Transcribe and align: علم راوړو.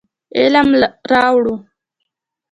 علم 0.39 0.69
راوړو. 1.11 1.55